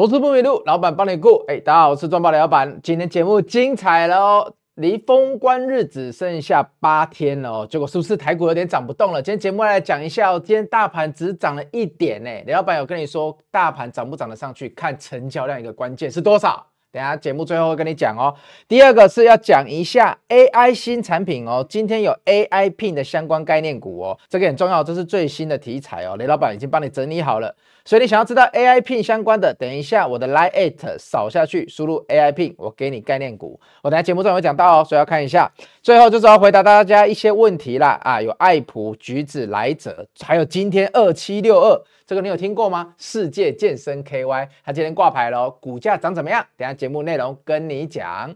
[0.00, 1.44] 投资不迷路，老板帮你顾。
[1.46, 2.80] 哎，大家好，我是庄宝的老板。
[2.82, 7.66] 今天节目精彩了哦，离封关日只剩下八天了哦。
[7.68, 9.20] 结果是不是台股有点涨不动了？
[9.20, 10.40] 今天节目来讲一下哦。
[10.42, 12.30] 今天大盘只涨了一点呢。
[12.46, 16.66] 李老板有跟你说，大盘涨不涨得上去，看成交量一个关键是多少。
[16.92, 18.34] 等下节目最后会跟你讲哦。
[18.66, 21.64] 第二个是要讲一下 AI 新产品哦。
[21.68, 26.16] 今天有 AI Pin 的相关概念股哦，这个很重要，这是最新的题材哦。
[26.16, 27.54] 李老板已经帮你整理好了。
[27.84, 33.58] 所以你想要知道 AI Pin 相关的，等一下我的 Line at 扫下去，输入 AI Pin，我给你概念股。
[33.82, 35.50] 我等下节目中有讲到哦，所以要看一下。
[35.82, 42.94] 最后就是要回答大家一些问题啦啊，有爱普、橘子、来者，还有今天二七六二，这个你有听过吗？
[42.98, 46.44] 世界健身 KY，它今天挂牌了，股价涨怎么样？
[46.56, 48.34] 等下节目内容跟你讲。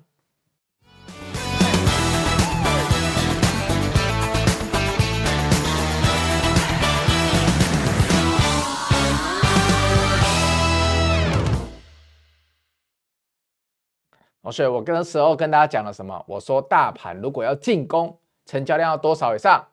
[14.44, 16.22] 同学，我跟的时候跟大家讲了什么？
[16.28, 18.14] 我说大盘如果要进攻，
[18.44, 19.68] 成交量要多少以上？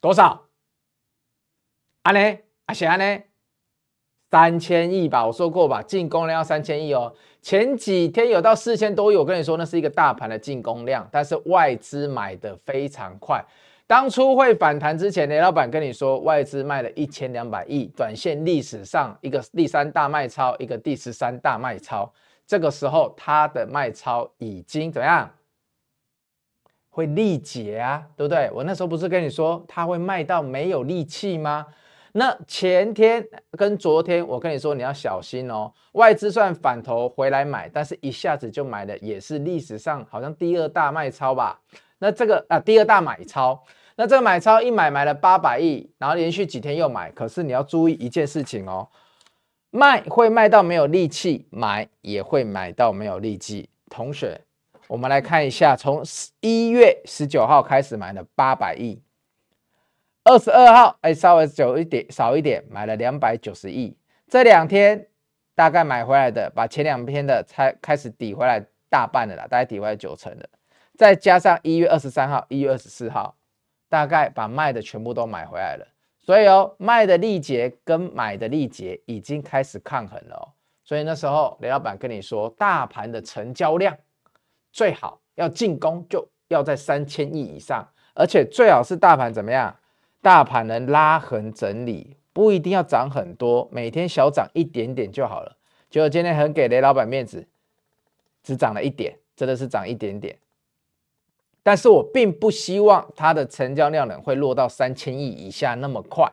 [0.00, 0.44] 多少？
[2.02, 2.38] 阿呢？
[2.66, 3.22] 阿霞呢？
[4.30, 7.12] 三千亿吧，我说过吧，进攻量要三千亿哦。
[7.42, 13.44] 前几天有到四千多亿，我跟你说那是一个大盘的进攻量，但是外资买的非常快。
[13.88, 22.12] 当初会反弹之前，雷老板跟你说，外资卖了一千两百亿，短线历史上一个第三大卖超，一个第十三大卖超。
[22.46, 25.30] 这个时候，它的卖超已经怎么样？
[26.88, 28.50] 会力竭啊，对不对？
[28.54, 31.66] 我那时候不是跟你说它会卖到没有力气吗？
[32.12, 35.70] 那前天跟昨天，我跟你说你要小心哦。
[35.92, 41.60] 外资算反头回来买，但是一下子就买的也是历史上好像第二大卖超吧？
[41.98, 43.62] 那这个啊，第二大买超，
[43.96, 47.10] 那这个买超一买买了八百亿，然后连续几天又买。
[47.10, 48.88] 可是你要注意一件事情哦。
[49.76, 53.68] 卖会卖到没有力气，买也会买到没有力气。
[53.90, 54.40] 同学，
[54.88, 56.02] 我们来看一下，从
[56.40, 59.02] 一月十九号开始买了八百亿，
[60.24, 63.94] 二十二号哎稍微久一点少一点，买了两百九十亿。
[64.26, 65.08] 这两天
[65.54, 70.48] 大概买回来的，把前两天的才开始抵回来大半的了，大概抵回来九成的。
[70.96, 73.36] 再加上一月二十三号、一月二十四号，
[73.90, 75.86] 大概把卖的全部都买回来了。
[76.26, 80.48] 所以哦，卖的力竭跟买的力竭已经开始抗衡了哦。
[80.82, 83.96] 所以那时候雷老板跟你说，大盘的成交量
[84.72, 89.76] 最好要进攻，就要在三千亿以上，而且最好是大盘怎么样？
[90.20, 95.56] 大盘能拉横整理，不一定要涨很多，每天小涨一点点就好了。
[95.88, 97.46] 结果今天很给雷老板面子，
[98.42, 100.36] 只涨了一点，真的是涨一点点。
[101.66, 106.32] 但是我并不希望它的成交量呢会落到三千亿以下那么快，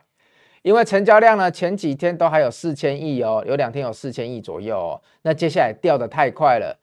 [0.62, 6.78] 因为成交量呢前几天都还有四千亿哦，有两天有四千亿左右哦，那接下来掉的太快了，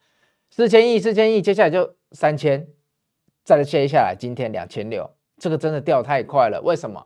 [0.49, 2.67] 四千亿四千亿，接下来就三千，
[3.45, 6.61] 再接下来今天两千六，这个真的掉太快了。
[6.61, 7.01] 为什么？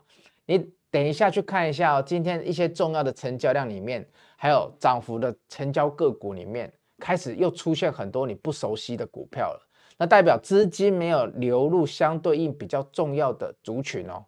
[0.48, 0.58] 你
[0.90, 4.04] 等一下去看一下哦，今天一些重要的成交量里面，
[4.36, 9.65] 还有涨幅的成交个股里面，开始又出现很多你不熟悉的股票了。
[9.98, 14.26] 那代表资金没有流入相对应比较重要的族群哦。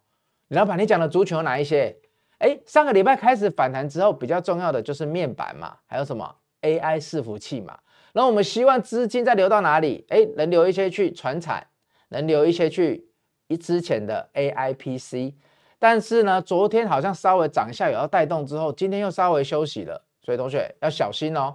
[0.48, 1.96] 李老板，你讲的族群有哪一些？
[2.38, 7.78] 哎，上个礼拜开始反弹之后，比较重要的就是面板嘛，还有什么 AI 伺服器嘛。
[8.12, 10.06] 那我们希望资金再流到哪里？
[10.08, 11.66] 哎，能留一些去传产，
[12.08, 13.10] 能留一些去
[13.48, 15.34] 一之前的 AI PC。
[15.78, 21.54] 但是呢，昨天好像稍微涨一下，有要带动之后，今天又稍微休息了，所以同学要小心哦。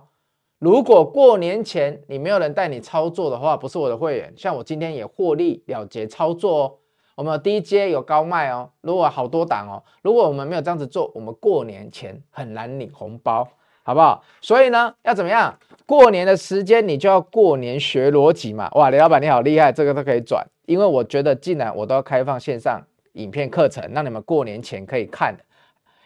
[0.63, 6.73] 如果过年前你没有人带你操作的话，不是我的会员，像我今天也获利了结操作哦。
[7.15, 13.45] 我们有低阶有高卖哦，如果好多档哦，如果我们没有这样子做，我们过年前很难领红包，
[13.83, 14.23] 好不好？
[14.39, 15.53] 所以呢，要怎么样？
[15.85, 18.69] 过年的时间你就要过年学逻辑嘛。
[18.75, 22.81] 哇，李老板你好厉害，这个都可以转，因为我觉得既然我都要开放线上
[23.15, 25.35] 影片课程，让你们过年前可以看，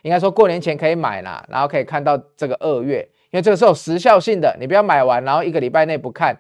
[0.01, 3.07] 应该说过年前可以买啦，然后可以看到这个二月。
[3.31, 6.37] 因为这个是有时效性的，你不要买完然后一个礼拜内不看，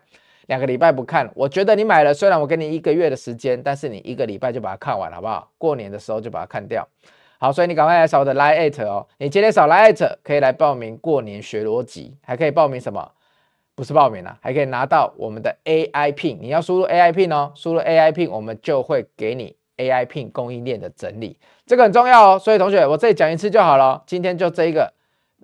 [0.47, 1.29] 两个礼拜不看。
[1.35, 5.49] 我觉得你买了，虽然我给你一个月的时间，但是你一个礼拜就把它看完，好不好？
[5.57, 6.87] 过年的时候就把它看掉。
[7.39, 13.11] 好，所以你赶快来扫我的 Line@ 哦，你今天扫 Line@ 可以来报名过年学逻辑，还可以报名什么？
[13.75, 16.37] 不是报名了，还可以拿到我们的 AI Pin。
[16.39, 22.39] 你要输入 AI Pin 哦，输入 AI Pin，我们就会给你 AI Pin 供应链的整理，这个很重要哦。
[22.39, 24.93] 所以同学，我这里讲一次就好了，今天就这一个。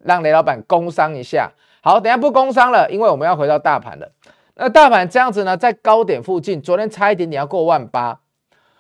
[0.06, 1.52] 让雷老板工商一下，
[1.82, 4.12] 好，等下不工商了，因为我们要回到大盘了。
[4.56, 8.22] 那大盘这样子呢，在高点附近，昨天差一点点要过万八，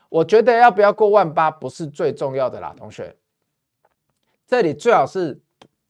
[0.09, 3.15] 我觉得要不要过万八不是最重要的啦，同学。
[4.45, 5.41] 这里最好是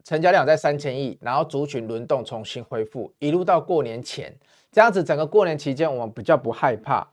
[0.03, 4.33] 成交量在三千亿，然后族群轮动重新恢复，一路到过年前，
[4.71, 7.07] 这样子整个过年期间我们比较不害怕。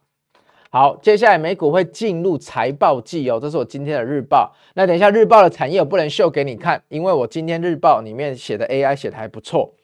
[0.72, 4.54] 好，接下来美股会进入财报季哦，这是我今天的日报。
[4.74, 9.74] 那等一下日报的产业我不能秀给你看，因为我今天日报里面写的 AI 写的还不错。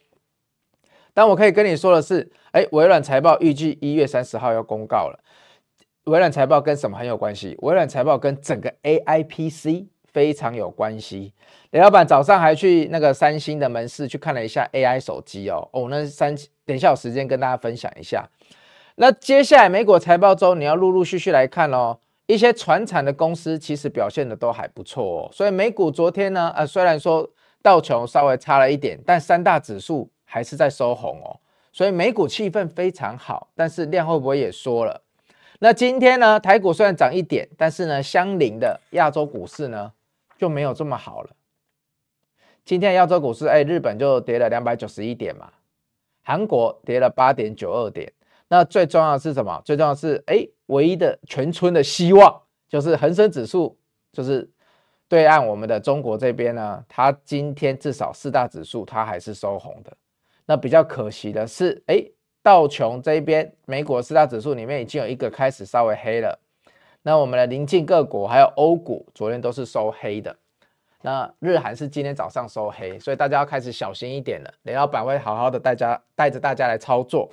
[1.13, 5.19] 但我可以跟你说的是，哎，微软财报预计一月三十号要公告了。
[6.05, 7.57] 微软财报跟什么很有关系？
[7.63, 11.33] 微软财报跟整个 AI PC 非常有关系。
[11.71, 16.33] 雷老板早上还去那个三星的门市去看了一下 AI 手机哦，哦，那三
[16.65, 18.25] 等一下有时间跟大家分享一下。
[18.99, 21.99] 那接下来美国财报周，你要陆陆续续来看哦。
[22.25, 25.29] 一些传产的公司其实表现的都还不错哦。
[25.31, 27.29] 所以美股昨天呢，呃，虽然说
[27.61, 31.39] 道琼稍微差了一点，但三大指数还是在收红哦。
[31.71, 35.03] 所以美股气氛非常好，但是量会不会也缩了？
[35.59, 39.93] 那今天呢，台股虽然涨一点，但是呢，相邻的亚洲股市呢
[40.39, 41.29] 就没有这么好了。
[42.65, 45.51] 今天亚洲股市，哎，日本就跌了两百九十一点嘛，
[46.23, 48.11] 韩国跌了八点九二点。
[48.49, 49.61] 那最重要的是什么？
[49.65, 53.77] 最重要的是，哎，唯一的全村的希望就是恒生指数，
[54.13, 54.49] 就是
[55.07, 59.95] 对岸我们的中国这边呢，它今天至少四大指数它还是收红的。
[60.45, 62.01] 那比较可惜的是，哎，
[62.41, 66.39] 道琼这边美国四大指数里面已经有一个开始稍微黑了。
[67.01, 70.35] 那我们的邻近各国还有欧股昨天都是收黑的。
[71.01, 74.53] 那日韩是今天早上收黑，所以大家要开始小心一点了。
[74.63, 77.29] 雷老板会好好的带家带着大家来操作，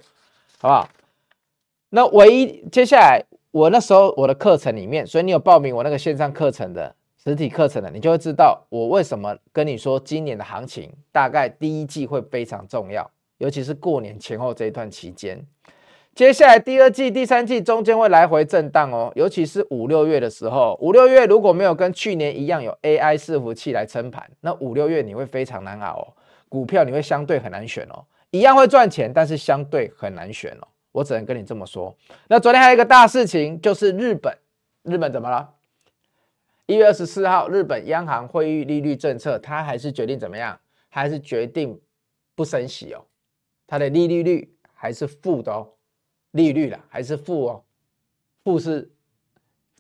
[0.59, 0.89] 好不好？
[1.95, 6.93] 那唯一接下来，我那时候我的课程里面，所以你有报名我那个线上课程的
[7.23, 13.09] 实体课程的，你就会知道我为什么跟你说今年的行情大概第一季会非常重要，
[13.39, 15.41] 尤其是过年前后这一段期间。
[16.17, 26.07] 接下来第二季、第三季中间会来回震荡哦，尤其是五六月的时候，五六月如果没有跟去年一样有 AI 伺服器来撑盘，那五六月你会非常难熬哦，
[26.49, 30.67] 股票你会相对很难选哦，一样会赚钱，但是相对很难选哦。
[30.95, 31.93] 我只能跟你这么说。
[32.29, 34.33] 那昨天还有一个大事情，就是日本，
[34.85, 35.53] 日本怎么了？
[36.67, 40.57] 一月二十四号，日本央行会议利率政策，它还是决定怎么样？
[40.89, 41.81] 还是决定
[42.37, 43.05] 不升息哦？
[43.67, 45.69] 它的利率率还是负的哦，
[46.31, 47.65] 利率了还是负哦？
[48.45, 48.89] 负是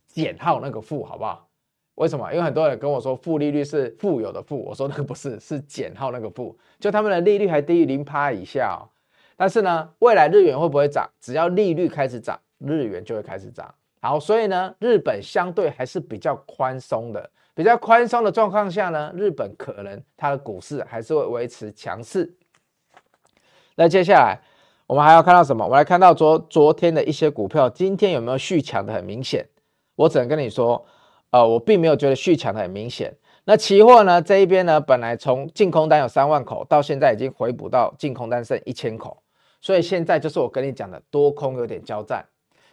[0.09, 1.49] 减号那个负，好不好？
[1.95, 2.29] 为什么？
[2.33, 8.91] 因为很多人跟我说负利率是富有的富，我说那个不是，是减号那个负，就他们的利率还低于零趴以下哦。
[9.37, 11.09] 但是呢，未来日元会不会涨？
[11.21, 13.75] 只要利率开始涨，日元就会开始涨。
[14.01, 22.35] 好，所以呢，日本相对还是比较宽松的，比较宽松的状况下呢，日本可能它的股市还是会维持强势。
[23.77, 24.41] 那接下来
[24.87, 25.67] 我们还要看到什么？
[25.67, 29.49] 我来看到昨昨天的一些股票，今天有没有续强的很明显？
[29.97, 30.85] 我只能跟你说，
[31.31, 33.17] 呃，我并没有觉得续强的很明显。
[33.47, 34.23] 那期货呢？
[34.23, 39.23] 这一边呢，本来从净空单有三万口，到现在已经回补到净空单剩一千口。
[39.65, 42.23] 所以现在就是我跟你讲的多空有点交战。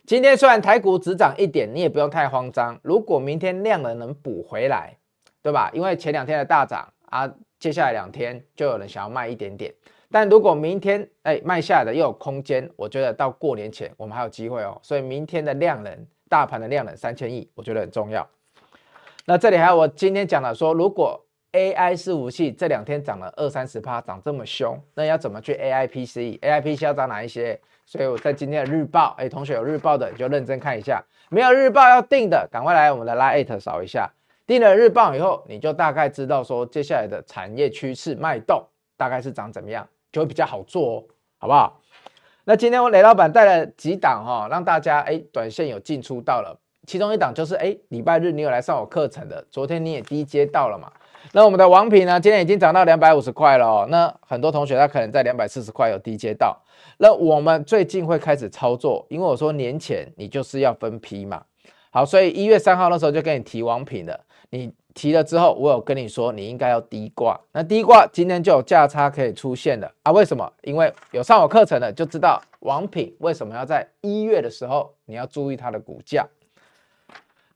[0.06, 2.78] 今天虽然台股只涨一点，你也不用太慌张。
[2.84, 4.98] 如果明天量能能补回来，
[5.42, 5.72] 对吧？
[5.74, 9.74] 因为前两天的大涨啊，接下来两天就有人想要卖一点点。
[10.12, 14.78] 但如果明天哎卖下来的又有空间，我觉得到过年前我们还有机会哦。
[14.84, 18.28] 所以明天的量能，大盘的量能三千亿，我觉得很重要。
[19.26, 27.60] 那这里还有我今天讲的说，如果 AI 伺服器这两天涨了二三十趴，涨这么凶，那要怎么去 AI PC？AI PC 要涨哪一些？
[27.86, 34.10] 所以我在今天的日报，哎，同学有日报的你就认真看一下，没有日报要订的，赶快来我们的 Line@ 扫一下。
[34.48, 38.66] 订了日报以后，你就大概知道说接下来的产业趋势脉动
[38.96, 41.04] 大概是涨怎么样，就会比较好做哦，
[41.38, 41.82] 好不好？
[42.46, 46.58] 那今天我雷老板带了几档哈、哦，让大家哎短线有进出到了，
[46.88, 50.92] 其中一档就是哎礼拜日你有来上我课程的，昨天你也低接到了嘛。
[51.34, 52.20] 那我们的王品呢？
[52.20, 53.88] 今天已经涨到两百五十块了哦。
[53.90, 56.60] 那很多同学他可能在两百四十块有低接到。
[56.98, 61.44] 那我们最近会开始操作，因为我说年前你就是要分批嘛。
[61.92, 64.20] 好，所以一月三号那时候就跟你提王品了。
[64.50, 67.40] 你提了之后，我有跟你说你应该要低挂。
[67.54, 70.12] 那低挂今天就有价差可以出现了啊？
[70.12, 70.52] 为什么？
[70.64, 76.28] 因为有上我课程的就知道王品为什么要在一月的时候你要注意它的股价。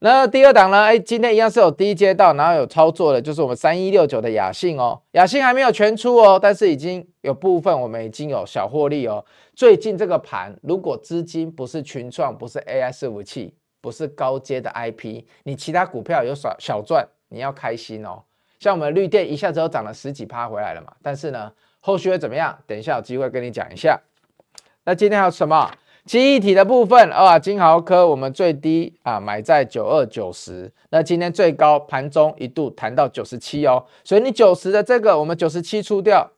[0.05, 0.83] 那第二档呢？
[0.83, 5.01] 哎，今天一样是有低阶到，然后有操作的，就是我们三一六九的雅信哦。
[5.13, 9.25] 雅信还没有全出哦，但是已经有部分我们已经有小获利哦。
[9.55, 18.21] 最近这个盘，如果资金不是群创，不是 AI 伺服器，不是高阶的 IP，你其他股票有小小赚，你要开心哦。
[18.59, 20.93] 像我们绿电一下子都涨了十几趴回来了嘛。
[21.01, 22.55] 但是呢，后续会怎么样？
[22.67, 23.99] 等一下有机会跟你讲一下。
[24.83, 25.71] 那今天还有什么？
[26.05, 36.29] 记忆体的部分啊，晶豪科我们最低啊买在九二九十，那今天最高盘中一度弹到九十七哦，所以你九十的这个我们九十七出掉，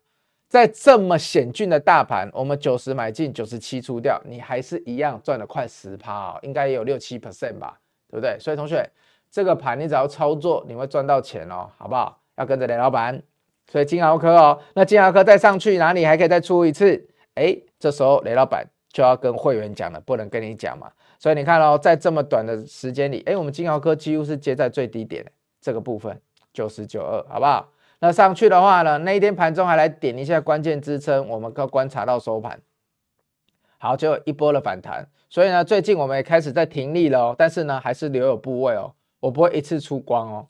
[0.47, 7.77] 在这么险峻的大盘，我们九十买进九十七出掉，你还是一样赚了快十趴哦，应该也有六七 percent 吧，
[8.09, 8.37] 对不对？
[8.39, 8.89] 所以同学，
[9.29, 12.17] 这个盘你只要操作，你会赚到钱哦，好不好？
[12.37, 13.21] 要跟着雷老板，
[13.69, 17.05] 所以金豪科哦，那金豪科再上去哪里还可以再出一次？
[17.35, 18.65] 哎，这时候雷老板。
[18.91, 20.91] 就要跟会员讲了，不能跟你讲嘛。
[21.19, 25.25] 所以你看哦，在这么短的时间里，哎，我们金豪科几乎是接在最低点
[25.59, 26.19] 这个部分，
[26.53, 27.69] 九十九二，好不好？
[27.99, 32.61] 那上去的话呢，那一天盘中还来点一下关键支撑，我们可观察到收盘，
[33.79, 35.07] 好，就一波的反弹。
[35.29, 40.47] 所以呢，最近我们也开始在停利了哦，但是呢，还是留有部位哦，我不会一次出光哦。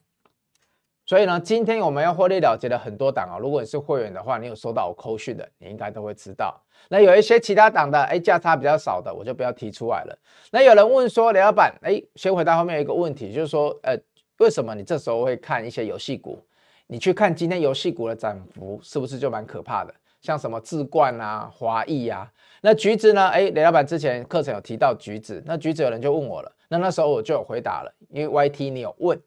[1.08, 3.40] 所以呢，今天我们要获利了结的很多档啊、哦。
[3.40, 6.62] 如果你是会员的话，你有收到我扣讯的，你应该都会知道。
[6.90, 10.20] 那有一些其他档的，哎，价差比较少的，我就不要提出来了。
[10.52, 13.98] 那有人问说，雷老板，哎，先回答后面一个问题，就是说，呃，
[14.40, 16.44] 为什么你这时候会看一些游戏股？
[16.88, 19.94] 你去看今天游戏股的涨幅，是不是就蛮可怕的？
[20.20, 23.30] 像什么智冠啊、华裔啊，那橘子呢？
[23.30, 29.18] 哎，雷老板之前课程有提到橘子，那橘子有人就问我了，那那时候我就有回答了，因为 YT 你有问。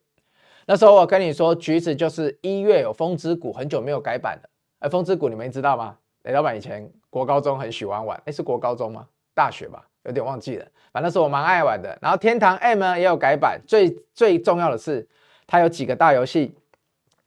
[0.71, 4.49] 那时候我跟你说，橘子就是一月有风之谷，很久没有改版了。
[4.79, 5.97] 哎，风之谷你们知道吗？
[6.23, 9.05] 雷老板以前国高中很喜欢玩，哎，是国高中吗？
[9.35, 10.67] 大学吧，有点忘记了。
[10.93, 11.99] 反正是我蛮爱玩的。
[12.01, 15.05] 然后天堂 M 呢也有改版，最最重要的是，
[15.45, 16.55] 它有几个大游戏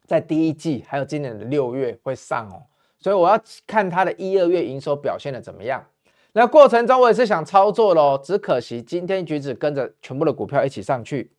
[0.06, 2.64] 在第一季，还有今年的六月会上哦。
[2.98, 5.84] 所以我要看它的一二月营收表现的怎么样。
[6.32, 11.30] 那过程中我也是想操作咯，只可惜今天橘子跟着全部的股票一起上去，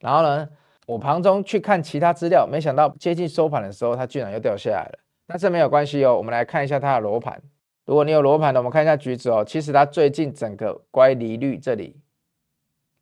[0.00, 0.48] 然后呢？
[0.86, 4.98] 我盘中去看其他资料，没想到接近收盘的时候，它居然又掉下来了。
[5.26, 7.42] 但是没有关系哦，我们来看一下它的罗盘。
[7.84, 9.44] 如果你有罗盘的，我们看一下橘子哦。
[9.44, 12.00] 其实它最近整个乖离率这里，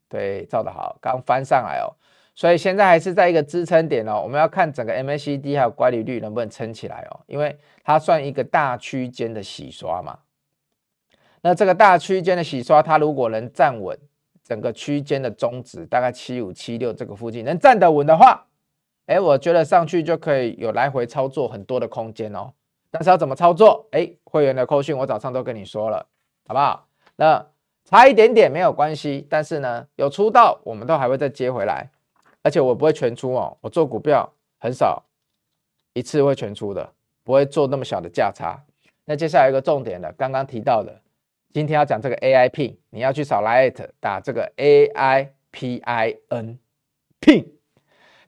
[0.08, 1.92] 对，照的好，刚翻上来哦。
[2.34, 4.20] 所以现在还是在一个支撑点哦。
[4.22, 10.18] 我们要看整个 MACD 还有乖离率能不能撑起来哦，因为它算一个大区间的洗刷嘛。
[11.42, 13.98] 那这个大区间的洗刷，它如果能站稳。
[14.44, 18.46] 整个区间的中值大概七五七六这个附近能站得稳的话，
[19.06, 22.52] 哎，我觉得上去就可以有来回操作很多的空间哦。
[22.90, 23.86] 但是要怎么操作？
[23.90, 26.06] 哎，会员的扣讯我早上都跟你说了，
[26.46, 26.86] 好不好？
[27.16, 27.44] 那
[27.84, 31.90] 差一点点没有关系，但是呢，有出到我们都还会再接回来，
[32.42, 33.56] 而且我不会全出哦。
[33.60, 35.02] 我做股票很少
[35.94, 38.62] 一次会全出的，不会做那么小的价差。
[39.06, 41.00] 那接下来一个重点的，刚刚提到的。
[41.54, 46.58] 今天要讲这个 A I Pin，你要去扫 Lite 打这个 A I P I N
[47.20, 47.46] Pin，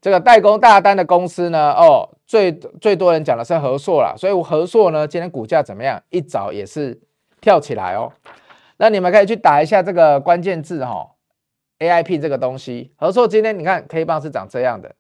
[0.01, 6.01] 这个代工大单的公司呢，哦，最最多人讲的是和硕啦，所以和硕呢，今天股价怎么样？
[6.11, 7.01] 一早也是
[7.41, 8.13] 跳起来哦。
[8.77, 11.17] 那你们可以去打一下这个关键字哈、
[11.81, 14.95] ，A I P 这个东西，和硕今天你看 K 棒是长这样的，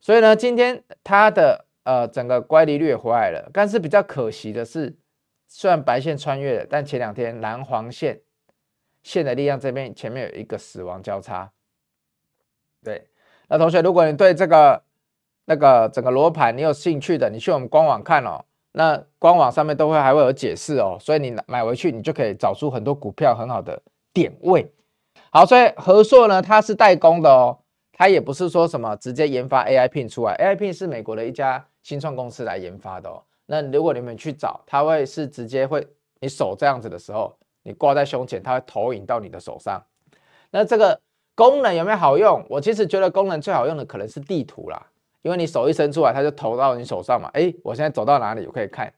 [0.00, 4.96] 所以呢，今天它的呃整个乖离率也回来了，但是比较可惜的是。
[5.48, 8.20] 虽然白线穿越了，但前两天蓝黄线
[9.02, 11.50] 线的力量这边前面有一个死亡交叉。
[12.82, 13.08] 对，
[13.48, 14.82] 那同学，如果你对这个
[15.44, 18.44] 那个整个罗盘你有兴趣的，你去我们官网看哦。
[18.72, 24.70] 那官网上面都会还会有解释哦，所以你买回去你就可以找出很多股票很好的点位。
[25.30, 27.58] 好，所以和硕呢，它是代工的哦，
[27.92, 33.22] 它也不是说什么直接研发 AI Pin 出来，AI Pin 是美国的一家新创公司来研发的哦。
[33.46, 35.86] 那如果你们去找，它会是直接会，
[36.20, 39.82] 你手这样子的时候，你挂在胸前，它会投影到你的手上。
[40.50, 41.00] 那这个
[41.34, 42.44] 功能有没有好用？
[42.48, 44.86] 我其实觉得功能最好用的可能是地图啦，
[45.22, 47.30] 因为你手一伸出来，它就投到你手上嘛。
[47.34, 48.92] 诶，我现在走到哪里，我可以看。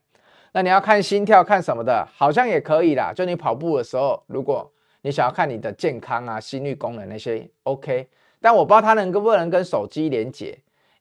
[0.51, 3.13] 那你要看心跳，看什么的，好像也可以啦。
[3.13, 8.09] 就你跑步的时候，如果你想要看你的健康啊、心率功能那些，OK。
[8.41, 10.57] 但我不知道它能不能跟手机连接。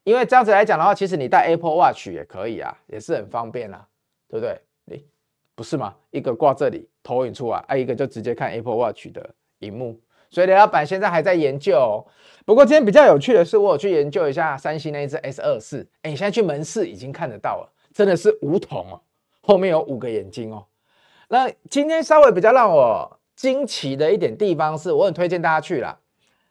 [0.09, 3.87] 因为这样子来讲的话，其实你戴 Apple Watch 也可以啊，也是很方便啊，
[4.27, 4.59] 对不对？
[4.87, 5.05] 诶，
[5.55, 5.95] 不是吗？
[6.11, 10.01] 一个挂这里投影出来，啊，一个就直接看 Apple Watch 的荧幕。
[10.31, 12.07] 所以雷老板现在还在研究哦。
[12.47, 19.01] 不过今天比较有趣的是，我有去研究一下三星那一只 S 二四，哎，你现在去门市已经看得到了，真的是梧桐哦，
[19.43, 20.65] 后面有五个眼睛哦。
[21.29, 25.99] 那今天稍微比较让我惊奇的一点地方是，我很推荐大家去啦。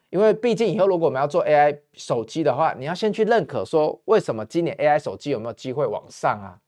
[0.10, 6.60] 因为毕竟以后如果我们要做 AI 手机的话，你要先去认可说，为什么今年 AI 手机有没有机会往上啊？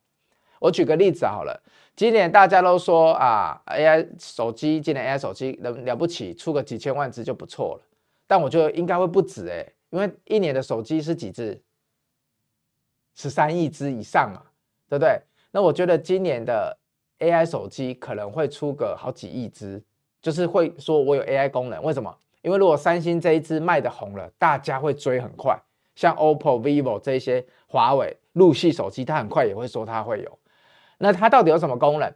[0.60, 1.63] 我举个例子好了，
[1.96, 7.81] 今年大家都说啊，AI 手机今年 AI 手机了了不起，出个几千万只就不错了。
[8.27, 11.62] 但我觉得应该会不止诶，因为一年的手机是几只？
[13.15, 14.41] 十三亿只以上嘛，
[14.89, 15.17] 对不对？
[15.51, 16.77] 那我觉得今年的
[17.19, 19.81] AI 手机可能会出个好几亿只，
[20.22, 21.81] 就是会说我有 AI 功能。
[21.81, 22.13] 为什么？
[22.41, 25.60] 因为如果三星这一支卖的红了，大家会追很快。
[25.96, 30.39] 像 OPPO、VIVO 这些华为、陆系手机，它很快也会说它会有。
[30.98, 32.13] 那它到底有什么功能？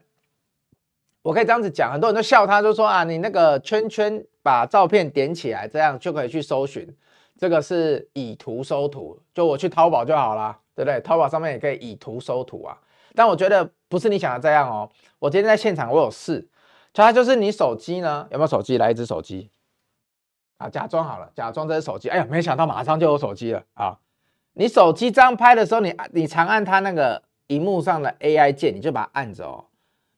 [1.22, 6.86] 我可以这样子讲，很多人都笑他，就说啊，你那个圈圈把照片点起来，这样就可以去搜寻。
[7.38, 11.00] 这个是以图搜图，就我去淘宝就好了，对不对？
[11.00, 12.78] 淘宝上面也可以以图搜图啊。
[13.16, 14.90] 但我觉得不是你想的这样哦。
[15.20, 16.46] 我今天在现场，我有试，
[16.94, 18.78] 它就是你手机呢，有没有手机？
[18.78, 19.50] 来一只手机
[20.64, 22.08] 啊，假装好了，假装这是手机。
[22.08, 23.98] 哎呀，没想到马上就有手机了啊！
[24.54, 29.66] 你手机这样拍的时候，你你长按它那个荧幕上的 AI 键，你就把它按着哦，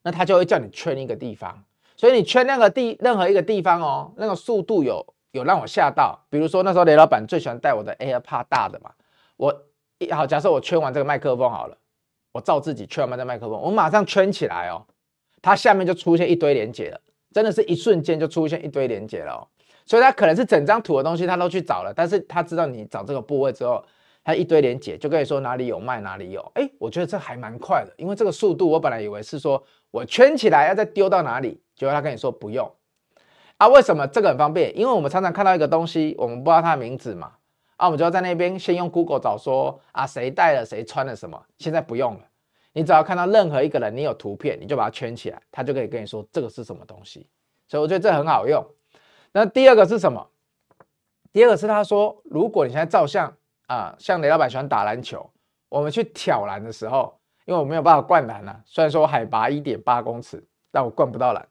[0.04, 1.64] 那它就会叫你圈一个地方。
[1.98, 6.20] 所以你圈那个地任何一个地方哦，那个速度有有让我吓到。
[6.30, 8.92] 比如说那时候雷老板最喜欢带我的 AirPod 大的嘛，
[9.38, 9.64] 我
[9.98, 11.78] 一好，假设我圈完这个麦克风好了。
[12.34, 14.86] 我照自己圈完这麦克风，我马上圈起来哦，
[15.42, 17.00] 它下面就出现一堆连接了，
[17.32, 19.48] 真的是一瞬间就出现一堆连接了哦。
[19.86, 23.84] 所以它可能是整张图的东西，他都去找了，但是他知道你找这个部位之后，
[24.24, 26.42] 他一堆连结就跟你说哪里有卖哪里有。
[26.56, 32.70] 哎，我觉得这还蛮快的，因为这个速度我本来以为是说我圈起来要再丢到哪里，结果他跟你说不用
[33.58, 33.68] 啊？
[33.68, 34.76] 为什么这个很方便？
[34.76, 37.34] 因为我们常常看到一个东西，我们不知道它的名字嘛。
[37.78, 41.40] 啊，我们就要在那边先用 Google 找说啊，谁带了谁穿了什么。
[41.60, 42.22] 现在不用了，
[42.74, 47.28] 你只要看到任何一个人，你有图片，你就把它圈起来，他就可以跟你说这个是什么东西。
[47.68, 48.66] 所以我觉得这很好用。
[49.38, 50.30] 那第二个是什么？
[51.34, 53.36] 第二个是他说，如果你现在照相
[53.68, 55.30] 啊，像雷老板喜欢打篮球，
[55.68, 61.46] 我们去挑篮的时候，因为我没有办法灌篮啊，虽然说我海拔一点八公尺，但我灌不到篮。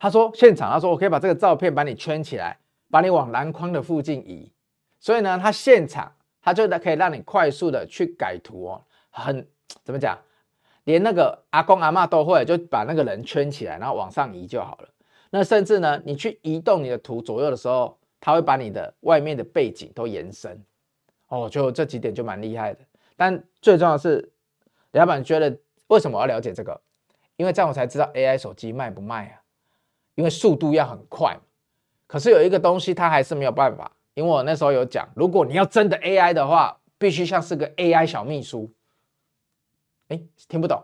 [0.00, 2.58] 他说现场，他说我可以把这个照片把你圈起来，
[2.90, 4.52] 把你往篮筐的附近移。
[4.98, 6.12] 所以呢，他现场
[6.42, 9.48] 他就可以让你快速的去改图哦，很
[9.84, 10.18] 怎么讲，
[10.82, 14.88] 连那个阿公阿嬷都会，就把那个人圈起来，然后往上移就好了。
[15.30, 20.62] 那甚至呢，你去移动你的图左右的时候，它会把你的外面的背景都延伸。
[21.28, 22.80] 哦，就这几点就蛮厉害的。
[23.16, 24.32] 但最重要的是，
[24.92, 25.58] 老板觉得
[25.88, 26.80] 为什么要了解这个？
[27.36, 29.42] 因为这样我才知道 AI 手机卖不卖啊？
[30.14, 31.38] 因为速度要很快，
[32.06, 33.92] 可是有一个东西它还是没有办法。
[34.14, 38.68] 因为我那时候有讲，如果你要真的 AI 的话，必须像是个 AI 小秘书。
[40.08, 40.82] 哎，听不懂？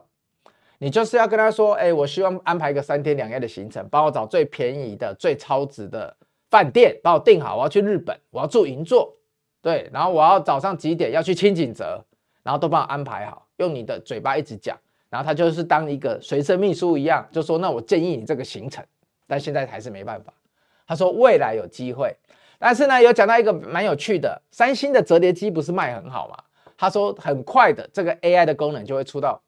[0.78, 6.14] 你就是要跟他说，哎，我希望安排一个三天两夜的行程，帮我找最便宜的、最超值的
[6.50, 7.56] 饭店，帮我订好。
[7.56, 9.16] 我要去日本，我要住银座，
[9.62, 12.04] 对，然后我要早上几点要去清井泽，
[12.42, 13.46] 然后都帮我安排好。
[13.58, 14.76] 用你的嘴巴一直讲，
[15.08, 18.84] 然后他就是当一个随身秘书一样，就说那我建议你这个行程，
[19.26, 20.32] 但现在还是没办法。
[20.86, 22.14] 他说未来有机会。
[22.58, 26.36] 但是呢，有讲到一个蛮有趣的，三星的折叠机不是卖很好吗？
[26.76, 29.40] 他说很快的，这个 AI 的功能就会出到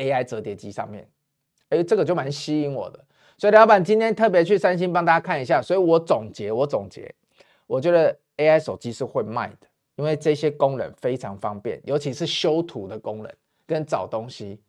[0.00, 1.06] AI 折叠机上面，
[1.68, 2.98] 哎，这个就蛮吸引我的。
[3.36, 7.14] 所以老板今天特别去三星帮大家看一下，所以我总结，我总结，
[7.66, 13.32] 我觉得 AI 手机是会卖的，因为这些功能非常方便，尤其是修图的功能
[13.66, 14.60] 跟找东西。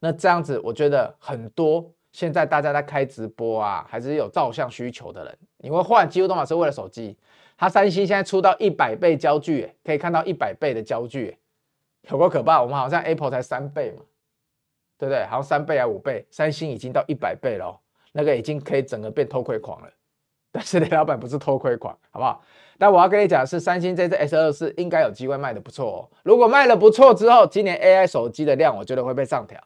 [0.00, 1.92] 那这样子，我觉得很多。
[2.10, 7.14] 现在大家在开直播啊，还是有照相需求的人，你会换几乎都是为了手机。
[7.56, 11.36] 它三星现在出到一百倍焦距，可以看到一百倍的焦距，
[12.10, 12.62] 有够可怕。
[12.62, 14.02] 我们好像 Apple 才三倍嘛，
[14.98, 15.24] 对不对？
[15.26, 17.78] 好像三倍还五倍，三星已经到一百倍了哦，
[18.12, 19.88] 那个已经可以整个变偷窥狂了。
[20.50, 22.42] 但是雷老板不是偷窥狂，好不好？
[22.78, 25.98] 但我要跟你讲的是，三星这次 S 二四应该有机会卖得不错哦。
[26.22, 29.62] 如果卖得不错之后，今年 AI 手机的量，我觉得会被上调。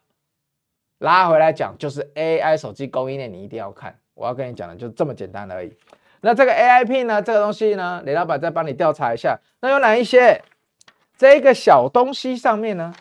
[0.98, 3.98] 拉回来讲，就是 AI 手机供应链，你一定要看。
[4.14, 5.72] 我要跟你讲的就这么简单而已。
[6.20, 7.20] 那这个 AIP 呢？
[7.20, 8.02] 这个东西呢？
[8.04, 9.38] 雷老板再帮你调查一下。
[9.60, 10.42] 那有哪一些？
[11.16, 12.94] 这个小东西上面呢？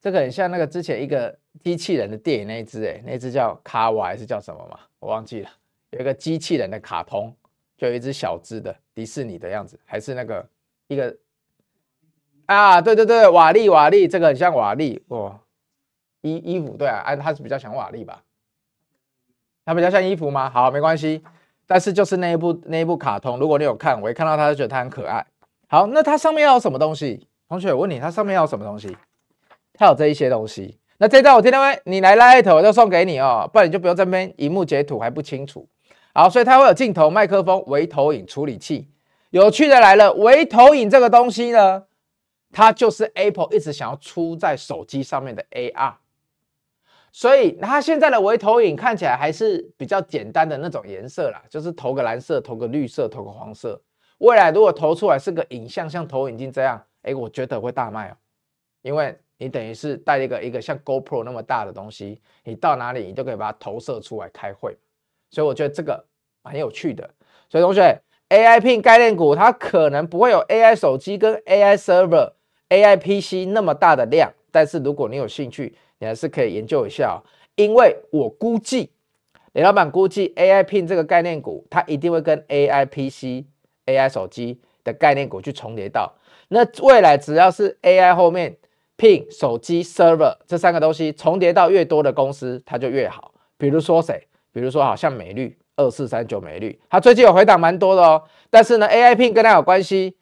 [0.00, 4.78] 这个很像那个之前一个机器人的电影那一只，哎，那只叫卡瓦还是叫什么嘛？
[4.98, 5.50] 我忘记了。
[5.90, 7.34] 有一个机器人的卡通，
[7.76, 10.48] 就有一只小只的迪士尼的样子，还是那个
[10.86, 11.14] 一个。
[12.46, 15.38] 啊，对对对，瓦力瓦力，这个很像瓦力哦，
[16.22, 18.22] 衣衣服对啊，哎，它是比较像瓦力吧？
[19.64, 20.48] 它比较像衣服吗？
[20.50, 21.22] 好，没关系，
[21.66, 25.24] 但是就是那一部那一部卡通，如果你有看，我一看到它就觉得它很可爱。
[25.68, 27.28] 好，那它上面要有什么东西？
[27.48, 28.96] 同学，我问你，它上面要有什么东西？
[29.80, 30.78] 它有这一些东西。
[30.98, 35.66] 那这张我听到没你来拉一头我就送给你哦，不然你就不用这边萤幕截图还不清楚。
[36.12, 38.90] 好，所以它会有镜头、麦克风、微投影处理器。
[39.30, 41.84] 有趣的来了，微投影这个东西呢？
[42.52, 45.94] 它就是 Apple 一直想要出在手机上面的 AR，
[47.10, 53.80] 所以它现在的微投影看起来还是比较简单的那种颜色啦，就是投个蓝色、投个绿色、投个黄色。
[54.18, 58.16] 未来如果投出来是个影像，像投影镜这样，哎，我觉得会大卖哦，
[58.82, 64.76] 因为你等于是带一个一个像 GoPro 那么大的东西，你到哪里你都可以把它投射出来开会。
[65.30, 66.04] 所以我觉得这个
[66.42, 67.08] 蛮有趣的。
[67.48, 67.98] 所以同学
[68.28, 72.32] ，AI Pin 概念股它可能不会有 AI 手机跟 AI Server、
[72.68, 77.18] AI PC 那么大的量，但是如果你有兴趣，你还是可以研究一下。
[77.54, 78.90] 因为我估计，
[79.52, 83.46] 李老板估计 AI Pin 这个概念股，它一定会跟 AI PC、
[83.86, 86.14] AI 手机的概念股去重叠到。
[86.48, 88.56] 那未来只要是 AI 后面
[89.00, 93.32] Pin 手机 Server 这三个东西重叠到越多的公司，它就越好。
[93.56, 94.28] 比如说谁？
[94.52, 98.22] 比如说好像美绿二四三九美绿，它最近有回档蛮多的哦。
[98.50, 100.18] 但是呢，AI Pin 跟它有关系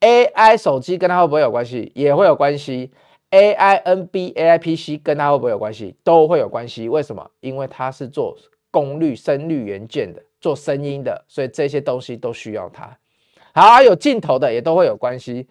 [0.00, 1.92] ，AI 手机跟它会不会有关系？
[1.94, 2.90] 也会有关系。
[3.30, 5.94] AI NB AI PC 跟它会不会有关系？
[6.02, 6.88] 都会有关系。
[6.88, 7.30] 为什么？
[7.40, 8.34] 因为它是做
[8.70, 12.96] 功率声率元件的，做声音的，所以这些东西都需要它。
[13.52, 15.46] 好，有镜头的也都会有关系。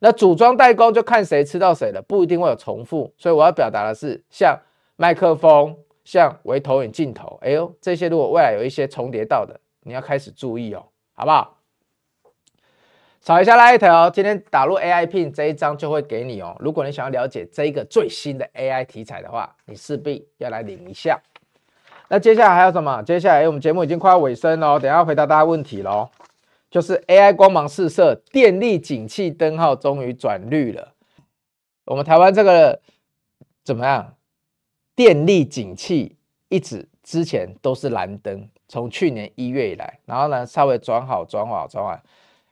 [0.00, 3.12] 那组装代工就看谁吃到谁了，不一定会有重复。
[3.18, 4.58] 所以我要表达的是，像
[4.96, 10.84] 麦克风、像微投影镜头，哎呦，这些如果未来有一些重叠到的，你要开始注意哦，
[11.14, 11.56] 好不好？
[13.20, 16.56] 扫一下 Light 哦，今天打入 AI Pin 这一张就会给你哦。
[16.60, 21.20] 如果你想要了解这一个最新的 AI 题材的话，你势必要来领一下。
[22.08, 23.02] 那接下来还有什么？
[23.02, 26.08] 接下来我们节目已经快要尾声了，等下回答大家问题喽。
[26.70, 30.94] 就是 AI 光芒四射，电力景气灯号终于转绿了。
[31.86, 32.80] 我们台湾这个
[33.64, 34.14] 怎么样？
[34.94, 36.16] 电力景气
[36.48, 41.98] 一直之前都是蓝灯，从去年一月以来，然后呢稍微转好，转好，转好。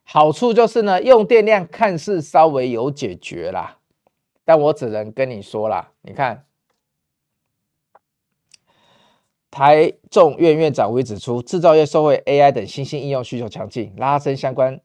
[0.04, 3.78] 好处就是呢，用电量看似稍微有解决啦，
[4.44, 6.45] 但我只能跟你说啦，你看，
[9.56, 14.78] 台众院院长吴指出，制造业受惠 AI 等新兴应用需求强劲，拉升相关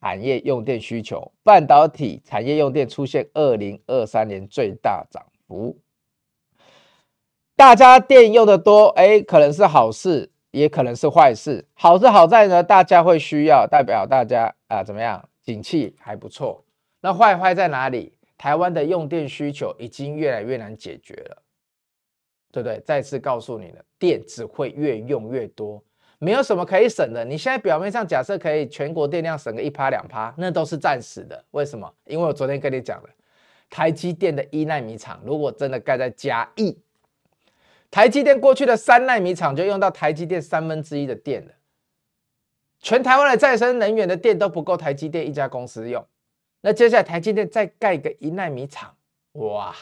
[0.00, 5.78] 产业用电需求，半导体产业用电出现二零二三年最大涨幅。
[7.54, 10.30] 大家电用的多，哎，可能是好事。
[10.52, 11.66] 也可能是坏事。
[11.74, 15.28] 好是好在呢，大家会需要，代表大家啊、怎么样？
[15.42, 16.64] 景气还不错。
[17.02, 18.14] 那坏坏在哪里？
[18.38, 21.42] 台湾的用电需求已经越来越难解决了，
[22.54, 22.78] 对不对？
[22.86, 25.82] 再次告诉你了，电只会越用越多，
[26.20, 27.24] 没有什么可以省的。
[27.24, 31.44] 你现在表面上假设可以全国电量省个一趴两趴，那都是暂时的。
[31.50, 31.92] 为什么？
[32.04, 33.08] 因为我昨天跟你讲了，
[33.68, 36.78] 台积电的一奈米厂如果真的盖在嘉义。
[37.90, 41.50] 台积电过去的三奈米厂就用到台积电三分之一的电了，
[42.78, 46.06] 全台湾的再生能源的电都不够台积电一家公司用。
[46.60, 48.94] 那接下来台积电再盖个一奈米厂，
[49.32, 49.74] 哇，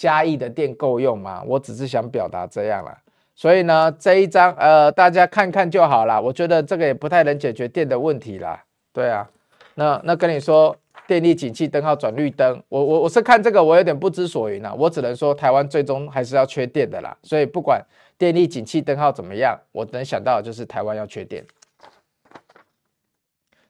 [0.00, 1.42] 嘉义的电够用吗？
[1.44, 2.96] 我只是想表达这样啦。
[3.34, 6.18] 所以呢，这一张呃，大家看看就好了。
[6.22, 8.64] 我觉得这个也不太能解决电的问题啦。
[8.94, 9.28] 对啊，
[9.74, 10.74] 那那跟你说。
[11.06, 14.72] 电力景气灯号转绿灯，我我我是看这个，我有点不知所云啦。
[14.72, 17.16] 我只能说，台湾最终还是要缺电的啦。
[17.24, 17.84] 所以不管
[18.16, 21.44] 电力景气灯号怎么样，我能想到的就是台湾要缺电。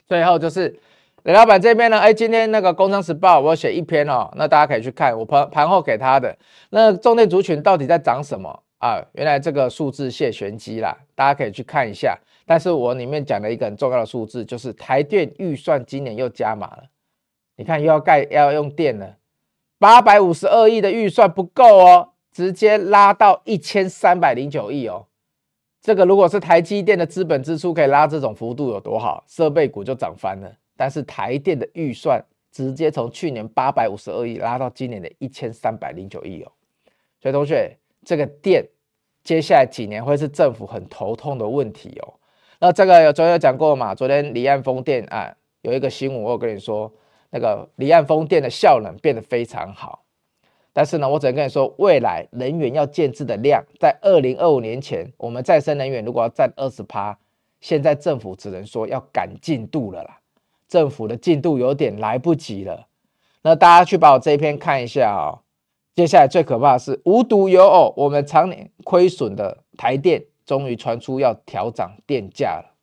[0.06, 0.78] 最后就是
[1.24, 6.34] 雷老板这边呢，哎，今天那个《工商时报》我写一篇哦，那大家可以去看我盘盘后给他的
[6.70, 9.04] 那重点族群到底在涨什么啊？
[9.12, 12.18] 原来这个数字泄玄机啦，大家可以去看一下。
[12.46, 16.84] 但是我里面讲了一个很重要的数字，就是台电预算今年又加码了。
[17.56, 19.16] 你看又要盖要用电了，
[19.78, 25.04] 八百五十二亿的预算不够哦，直接拉到一千三百零九亿哦。
[25.82, 30.50] 这个如果是台积电的资本支出可以拉这种幅度有多好，设备股就涨翻了。
[30.80, 36.50] 但是台电的预算直接从去年八百五十二亿拉到今年的一千三百零九亿哦。
[37.20, 38.66] 所以同学，这个电
[39.22, 42.14] 接下来几年会是政府很头痛的问题哦。
[42.60, 43.94] 那这个有昨天有讲过嘛？
[43.94, 46.90] 昨天离岸风电啊有一个新闻，我跟你说。
[47.32, 50.02] 那个离岸风电的效能变得非常好，
[50.72, 57.16] 但是呢，我只能跟你说，未来能源要建置的量，在二零二五年前，我们再生能源如果要占二十趴，
[57.60, 60.19] 现在政府只能说要赶进度了啦，
[60.70, 62.86] 政府的进度有点来不及了。
[63.42, 65.42] 那大家去把我这一篇看一下哦。
[65.94, 72.74] 接下来最可怕的是无独有偶，我们常年亏损的台电，终于传出要调涨电价了。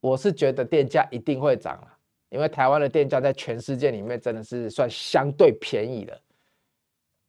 [0.00, 1.94] 我是觉得电价一定会涨了。
[2.30, 6.20] 因为台湾的电价在全世界里面真的是算相对便宜的，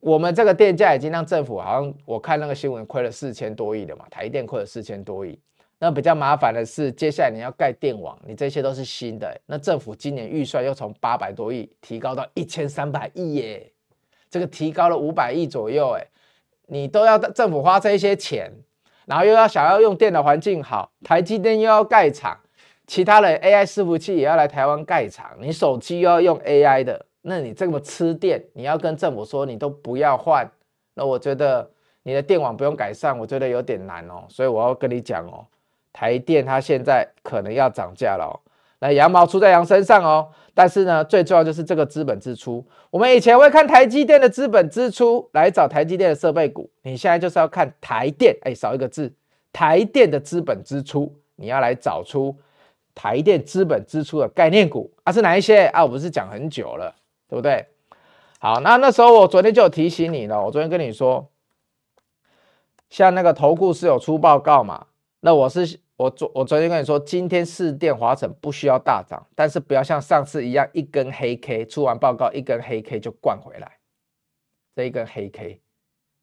[0.01, 5.39] 我们这个电价已经让政府好像我看那个新闻亏了四千多亿的嘛，台电亏了四千多亿。
[5.79, 13.71] 那比较麻烦的是，接下来你要盖电网，你这些都是新的，那政府今年预算又从八百多亿提高到一千三百亿耶，
[14.29, 16.05] 这个提高了五百亿左右哎，
[16.67, 18.51] 你都要政府花这些钱，
[19.05, 22.37] 然后又要想要用电的环境好，台积电又要盖厂。
[22.85, 30.49] 其他的 AI 伺服器也要来台湾盖厂，你手机又要用 AI 的，那你这么吃电，你要跟政府说你都不要换，
[30.95, 31.69] 那我觉得
[32.01, 34.25] 你的电网不用改善，我觉得有点难哦。
[34.27, 35.45] 所以我要跟你讲哦，
[35.99, 38.39] 台电它现在可能要涨价了哦。
[38.79, 40.29] 那羊毛出在羊身上哦。
[40.53, 42.65] 但是呢，最重要就是这个资本支出。
[42.89, 49.13] 我们以前会看台积电的资本支出来找台积电的设备股，你现在就是要看台电，哎，少一个字，
[49.51, 52.33] 台电的资本支出，你要来找出
[52.95, 55.83] 台电资本支出的概念股啊，是哪一些啊？
[55.83, 56.95] 我不是讲很久了。
[57.29, 57.63] 对不对？
[58.39, 60.43] 好，那那时候我昨天就有提醒你了。
[60.43, 61.29] 我昨天跟你说，
[62.89, 64.87] 像那个投顾是有出报告嘛？
[65.19, 73.79] 那我是我昨我昨天跟你说，今天士电华城不需要大涨，但是不要像上次一样一根黑 K 出完报告一根黑 K 就灌回来，
[74.73, 75.59] 这一根黑 K，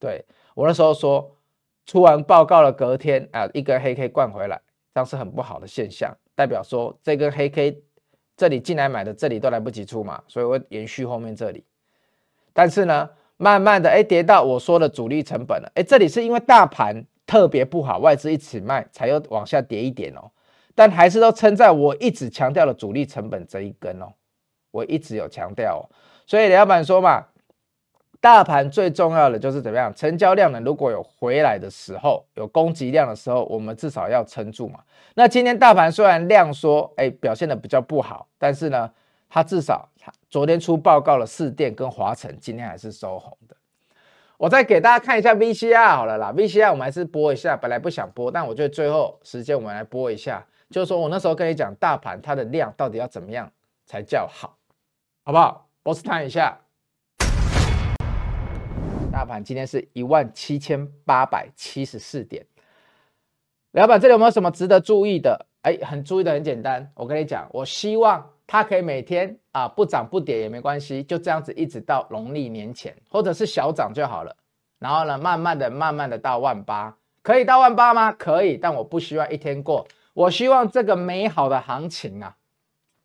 [0.01, 1.37] 对，我那时候说，
[1.85, 4.59] 出完报告了隔天啊一根黑 K 灌回来，
[4.95, 7.83] 这样是很不好的现象，代表说这根黑 K。
[8.35, 11.65] 这里进来买的，这里都来不及出嘛，所以我延续后面这里。
[12.53, 13.09] 但是呢，
[13.39, 20.31] 慢慢的，哎，跌到我说的主力成本了，哎，这里是因为大盘特别不好，外资一起卖，才又往下跌一点哦。
[20.75, 24.13] 但还是都撑在我一直强调的主力成本这一根哦，
[24.71, 25.83] 我一直有强调哦。
[26.27, 27.27] 所以李老板说嘛。
[28.19, 29.95] 大盘最重要的就是怎么样？
[29.95, 30.59] 成交量呢？
[30.61, 34.81] 如果有回来的时候，有攻击量的时候，我们至少要撑住嘛。
[35.15, 38.91] 那今天大盘虽然量缩，哎，表现的比较不好，但是呢，
[39.29, 39.89] 它至少
[40.29, 43.56] 昨天出报告了，四电跟华晨今天还是收红的。
[44.39, 53.51] 我再给大家看一下 VCR 好了啦，VCR 我们还是播一下，本来不想播，但我觉得最后时间我们来播一下，就是说我那时候跟你讲，大盘它的量到底要怎么样
[53.87, 54.59] 才叫好，
[55.25, 55.67] 好不好？
[55.83, 56.59] 波斯谈一下。
[59.11, 62.45] 大盘今天是一万七千八百七十四点，
[63.71, 65.47] 老板，这里有没有什么值得注意的？
[65.63, 66.93] 哎，很注意的，很简单。
[66.95, 74.37] 我跟你讲，我希望它可以每天啊不涨不跌也没关系，就这样子一直到农历年前，或者是小涨就好了。
[74.79, 78.13] 然后呢，慢慢的、慢慢的到万八，可以到万八吗？
[78.13, 79.87] 可以，但我不希望一天过。
[80.15, 82.37] 我希望这个美好的行情啊，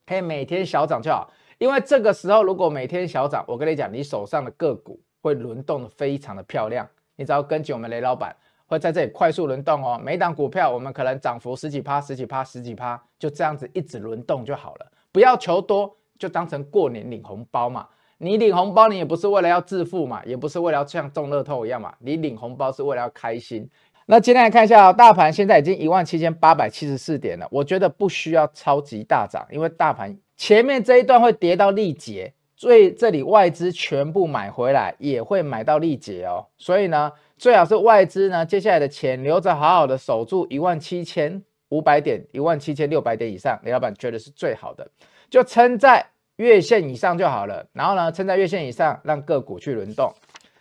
[0.05, 1.31] 可以每天小涨就好。
[1.57, 4.99] 因为这个时候如果每天小涨，我跟你讲，你手上的个股。
[5.23, 6.83] 会轮动的非常的漂亮，
[7.15, 10.01] 你只要跟紧我们雷老板，会在这里快速轮动哦。
[10.03, 14.91] 每档股票我们可能涨幅十几趴、十几趴、十几趴，就这样子一直轮动就好了。
[15.11, 17.87] 不要求多，就当成过年领红包嘛。
[18.17, 21.93] 你领红包，你也不是为了要致富嘛，也不是为了要像中乐透一样嘛。
[21.99, 23.67] 你领红包是为了要开心。
[24.05, 32.33] 那今天来看一下哦，大盘现在已经一万七千八百七十四点了，我觉得不需要超级大涨，因为大盘前面这一段会跌到力竭。
[32.55, 36.45] 所以这里外资全部买回来，也会买到力竭哦。
[36.59, 44.89] 所以呢，最好是外资呢，接下来的钱留着，好好的守住一万七千五百点、一万七千六百点以上，李老板觉得是最好的，
[45.29, 46.05] 就撑在
[46.37, 47.65] 月线以上就好了。
[47.73, 50.13] 然后呢，撑在月线以上，让个股去轮动。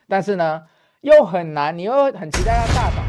[0.08, 0.62] 但是呢，
[1.02, 3.04] 又很难，你又很期待它大涨。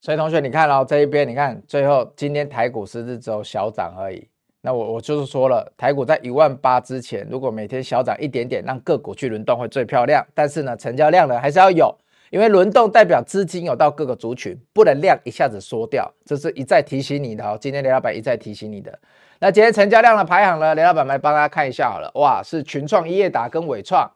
[0.00, 4.28] 所以同学，你看哦，这一边，你看最后今天台股是只有小涨而已。
[4.60, 10.24] 那我我就是说了，台股在一万八之前，如果每天小涨一点点，让个股去轮动会最漂亮。
[10.34, 11.96] 但是呢，成交量呢还是要有，
[12.32, 16.10] 因为轮动代表资金有到各个族群，不能量一下子缩掉。
[16.24, 17.58] 这是一再提醒你的哦。
[17.60, 18.98] 今天雷老板一再提醒你的。
[19.38, 22.10] 那今天成交量的排行呢，雷老板来帮大家看一下好了。
[22.14, 24.10] 哇，是群创、英业达跟伟创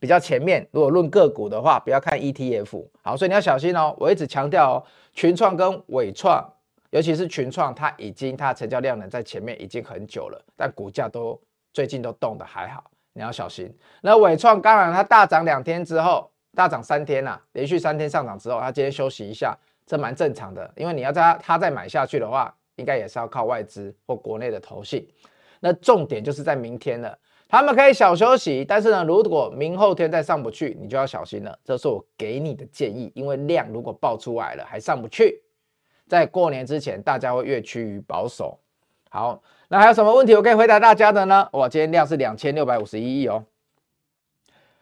[0.00, 0.66] 比较前面。
[0.70, 2.86] 如果论个股的话，不要看 ETF。
[3.02, 3.94] 好，所以你要小心哦。
[3.98, 6.42] 我一直强调哦，群创跟伟创。
[6.88, 11.38] 尤其是群创，它已经它成交量呢在前面已经很久了，但股价都
[11.74, 13.70] 最近都动得还好，你要小心。
[14.00, 25.06] 那纬创当然它大涨两天之后，大涨三天呐，连续三天上涨之后，它今天休息一下，这蛮正常的，因为你要在它它再买下去的话，应该也是要靠外资或国内的投信。
[25.60, 27.16] 那重点就是在明天了，
[27.48, 31.56] 他们可以小休息，但是呢，如果明后天再上不去，你就要小心了。
[31.64, 35.40] 这是我给你的建议，因为量如果爆出来了还上不去。
[36.08, 38.58] 在过年之前，大家会越趋于保守。
[39.10, 41.48] 好，那还有什么问题我可以回答大家的呢？
[41.52, 43.44] 哇，今天量是两千六百五十一亿哦。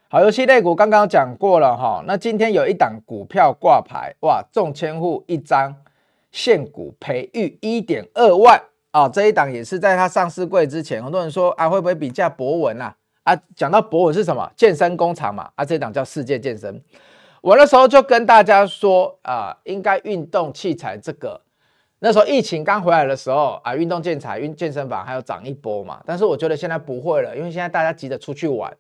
[0.09, 2.01] 好，游戏类股刚刚讲过了哈。
[2.07, 5.75] 那今天有一档股票挂牌，哇，中千户一张，
[6.31, 9.09] 现股培育一点二万啊。
[9.09, 12.95] 这一档也是在它上市柜之前，很多人说啊，会不会比价博文啊？
[13.25, 14.49] 啊，讲到博文是什么？
[14.57, 15.51] 健身工厂嘛。
[15.57, 16.81] 啊，这一档叫世界健身。
[17.41, 21.41] 我那时候就跟大家说啊、应该运动器材这个，
[21.99, 26.01] 那时候疫情刚回来的时候啊，运动建材、运健身房还要涨一波嘛。
[26.07, 28.73] 但是我觉得现在不会了，因为现在大家急着出去玩，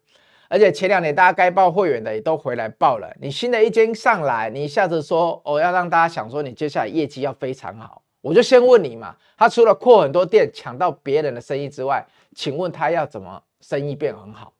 [0.48, 3.12] 而且前两年大家该报会员的也都回来报了。
[3.20, 12.04] 你新的一间上来，你一下子说我、哦、要让大家想说你接下来业绩要非常好，我就先问你嘛，他除了扩很多店抢到别人的生意之外，
[12.34, 14.52] 请问他要怎么生意变很好。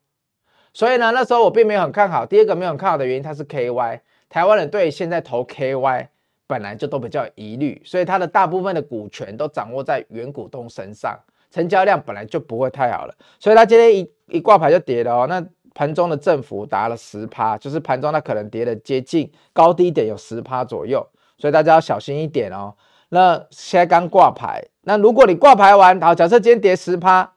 [0.73, 2.25] 所以呢，那时候我并没有很看好。
[2.25, 6.07] 第二个没有很看好的原因，它是 KY，台湾人对现在投 KY
[6.45, 11.17] 本来就都比较疑虑，所以它的大部分的股权都掌握在原股东身上，
[11.49, 13.15] 成交量本来就不会太好了。
[13.39, 15.25] 所以它今天一一挂牌就跌了哦。
[15.27, 15.43] 那
[15.77, 22.73] 盘中的振幅达了十趴，就是盘中它可能跌的接近高低点有十趴左右，所以大家要小心一点哦。
[23.09, 27.33] 那现在刚挂牌，那如果你挂牌完，好，假设今天跌十趴。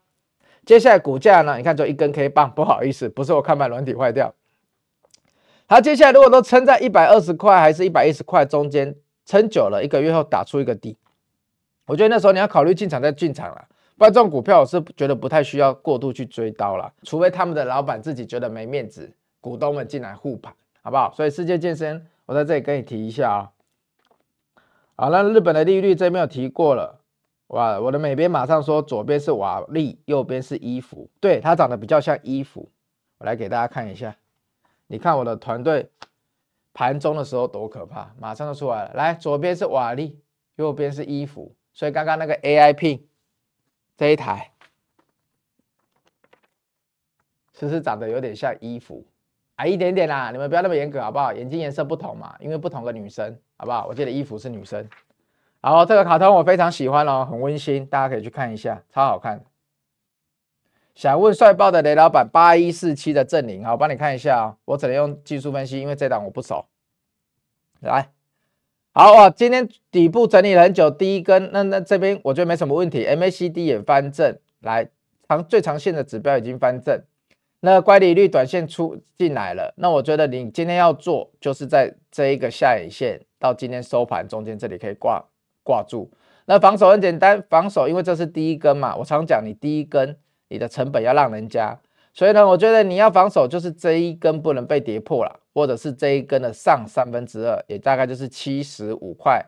[0.65, 1.57] 接下来股价呢？
[1.59, 4.35] 你看，就一根 K 棒，不好意思，不是我看盘软体坏掉。
[5.69, 8.95] 它接下来如果都撑在一百二十块，还是一百一十块中间，
[9.27, 10.97] 撑久了，一个月后打出一个底，
[11.87, 13.69] 我觉得那时候你要考虑进场再进场了，
[14.01, 21.13] 不然这种股票我是觉得不太需要过度去追高了，除非他们的老板自己觉得没面子，股东们进来护盘，好不好？
[21.15, 23.53] 所以世界健身，我在这里跟你提一下啊、
[24.97, 26.99] 好，那日本的利率这边有提过了。
[27.49, 27.79] 哇！
[27.79, 32.71] 我的美编马上说，左边是瓦力，右边是衣服，对，它长得比较像衣服。
[33.19, 34.17] 我来给大家看一下，
[34.87, 35.91] 你看我的团队
[36.73, 38.95] 盘中的时候多可怕，马上就出来了。
[38.95, 40.19] 来，左边是瓦力，
[40.57, 43.03] 右边是衣服，所以刚刚那个 AIP
[44.01, 44.51] 这一台，
[47.53, 49.05] 是不是长得有点像衣服？
[49.57, 51.35] 矮一点点啦，你们不要那么严格好不好？
[51.35, 53.85] 眼睛颜色不同嘛，因为不同的女生，好不好？
[53.87, 54.89] 我记得衣服是女生。
[55.61, 59.45] 好，这个卡通我非常喜欢哦，很温馨，大家可以去看一下，超好看。
[60.95, 66.65] 想问帅爆的雷老板八一四七的正零，好，我帮你看一下啊、哦，我只能用技术分析，因为这档我不熟。
[67.81, 68.11] 来，
[68.93, 74.89] 好啊，今天底部整理了很久，第一根，那那这边我觉得没什么问题，MACD 也翻正，来
[75.29, 77.01] 长最长线的指标已经翻正，
[77.61, 85.25] 那乖离率短线出进来了，那我觉得你今天要做，就是在这一个下影线到今天收盘中间这里可以挂。
[85.63, 86.11] 挂住，
[86.47, 90.17] 那防守很简单，防守因为这是第一根嘛，我常讲你第一根
[90.49, 91.79] 你的成本要让人家，
[92.13, 99.45] 所以呢，我觉得你要防守就是这一根不能被跌破了，或者是这一根的上三分之二，也大概就是七十五块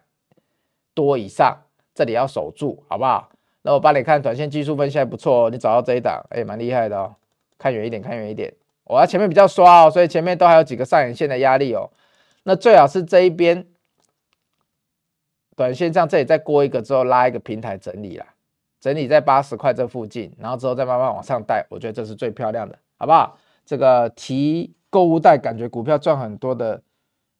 [0.95, 1.57] 多以上，
[1.95, 3.31] 这里要守住，好不好？
[3.63, 7.15] 那我帮你看短线技术分析还不错哦，你找到这一档，哎，蛮厉害的哦，
[7.59, 8.53] 看远一点，看远一点，
[8.85, 11.91] 我要前面比较刷哦，所以前面都还有几个上影线的压力哦，
[12.45, 13.67] 那最好是这一边。
[15.55, 18.27] 短线上这里再过一个之后拉一个平台整理啦，
[18.83, 23.39] 整理在八十块这附近，然后之后再慢慢往上带，我觉得这是最漂亮的，好不好？
[23.65, 26.83] 这个提购物袋，感觉股票赚很多的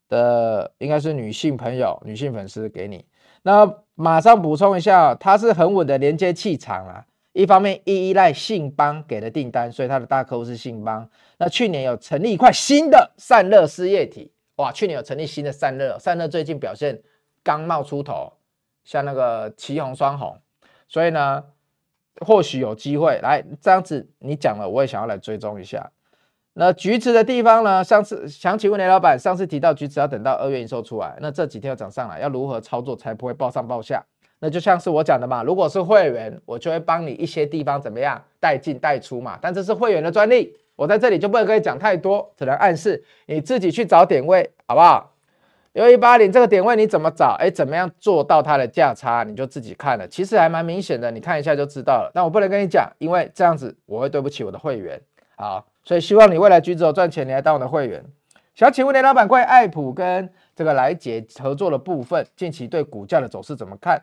[0.07, 3.05] 的应该是女性朋友、女性粉丝给你。
[3.41, 11.07] 那马上补充一下，它是很稳的连接器厂啊，一方面依赖信邦给的订单，所以它的大客户是信邦。
[11.37, 17.01] 那去年有成立一块新的散热事业体，哇，去年有成立新的散热，散热最近表现。
[17.43, 18.31] 刚冒出头，
[18.85, 20.39] 像那个奇鋐双红，
[20.87, 21.43] 所以呢，
[22.25, 24.07] 或许有机会来这样子。
[24.19, 25.91] 你讲了，我也想要来追踪一下。
[26.53, 27.83] 那橘子的地方呢？
[27.83, 34.03] 上次想请问雷老板，上次提到橘子要等到二月营收出来，那这几天要涨上来，要如何操作才不会暴上暴下？
[34.39, 39.39] 那就像是我讲的嘛，如果是会员，我就会帮你一些地方怎么样带进带出嘛。
[39.41, 45.12] 但这是会员的专利，我在这里就不能跟你讲太多，只能暗示你自己去找点位，好不好？
[45.73, 47.35] 六一八零这个点位你怎么找？
[47.39, 49.23] 哎，怎么样做到它的价差？
[49.23, 52.11] 你就自己看了，其实还蛮明显的，你看一下就知道了。
[52.13, 55.01] 但我不能跟你讲，因为这样子我会对不起我的会员。
[55.35, 58.05] 好，所以希望你未来橘子有赚钱，你来当我的会员。
[58.53, 63.99] 想请问雷老板，关于爱普跟这个来杰合作的部分，近期对股价的走势怎么看？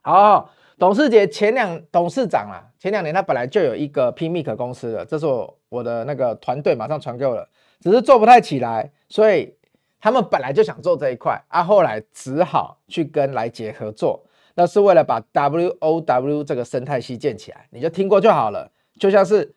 [0.00, 7.46] 好，董事节前两董事长啊，前两年他本来就有一个 PMIC 公司的，这是我我的那个团队马上传给我了，
[7.80, 9.54] 只是做不太起来，所以。
[10.00, 17.68] 他们本来就想做这一块，啊，后来只好去跟来杰合作，那是为了把 WOW 这个生态系建起来。
[17.70, 19.54] 你就听过就好了，就像是，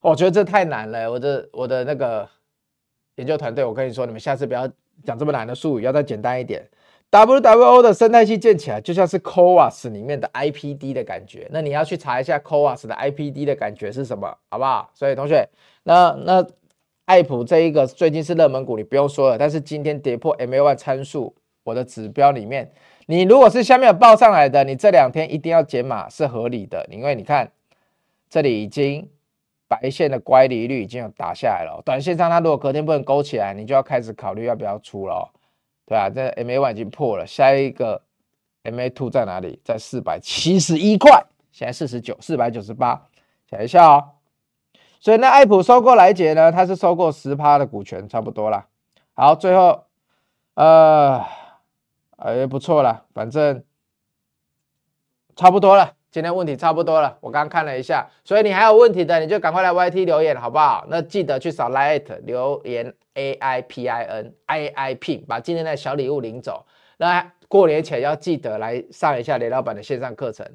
[0.00, 2.28] 我觉得这太难了，我的我的那个
[3.16, 4.68] 研究团队，我跟你说，你们下次不要
[5.02, 6.68] 讲这么难的术语，要再简单一点。
[7.10, 11.48] WWO 的生态系建起来，就像是 CoWoS 里面的 IPD 的感觉。
[11.50, 14.90] 那你要去查一下 CoWoS 的 IPD 的感觉是什么，好不好？
[14.92, 15.48] 所以同学，
[15.84, 16.46] 那那。
[17.08, 19.38] 爱普这一个最近是热门股，你不用说了。
[19.38, 22.70] 但是今天跌破 MA1 参数，我的指标里面，
[23.06, 26.86] 你如果是下面有报上来的，你这两天一定要减码是合理的。
[26.90, 27.50] 因为你看
[28.28, 29.08] 这里已经
[29.66, 35.32] 白线的乖离率已经有打下来了，短线上它如果隔天不能勾起来，你就要开始考虑要不要出了，
[35.86, 38.02] 对啊，这 MA1 已经破了，下一个
[38.64, 39.58] MA2 在哪里？
[39.64, 43.02] 在四百七十一块，现在四十九，四百九十八，
[43.48, 44.04] 想一下哦。
[45.00, 48.66] 所以那爱普收购来杰呢，它是收购十趴的股权，差不多啦。
[49.14, 49.84] 好，最后，
[50.54, 51.24] 呃，
[52.36, 53.62] 也不错啦，反正
[55.36, 55.94] 差不多了。
[56.10, 60.86] 今天问题差不多了，我刚刚看了一下，所以你还有问题的，你就赶快来 YT 留言，好不好？
[60.88, 66.64] 那记得去扫 Light 留言 A I P I N I I P，把今天的小礼物领走。
[66.96, 70.46] 那过年前要记得来上一下雷老板的线上课程，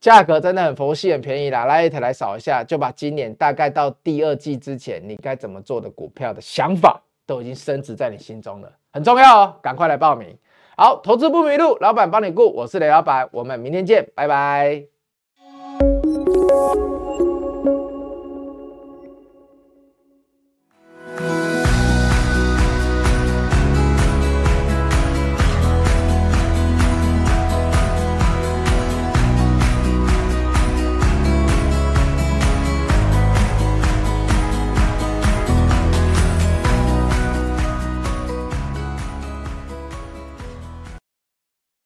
[0.00, 10.36] 价格真的很佛系很便宜啦来一起来扫一下就把今年大概到第二季之前你该怎么做的股票的想法都已经升值在你心中了很重要哦赶快来报名。
[10.76, 14.84] 好投资不迷路老板帮你顾我是雷老板我们明天见拜拜。